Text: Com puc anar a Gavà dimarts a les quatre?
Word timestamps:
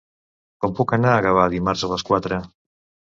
Com 0.63 0.71
puc 0.79 0.95
anar 0.97 1.11
a 1.17 1.21
Gavà 1.27 1.43
dimarts 1.55 1.85
a 1.89 1.91
les 1.93 2.07
quatre? 2.09 2.41